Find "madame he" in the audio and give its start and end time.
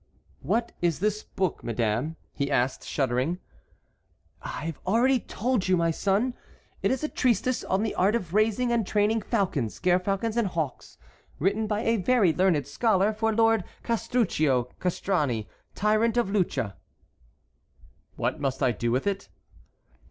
1.63-2.49